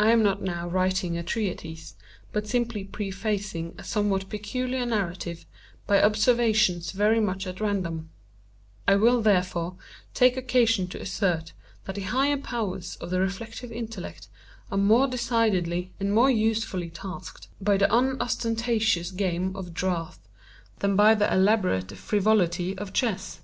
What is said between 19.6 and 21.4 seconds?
draughts than by all the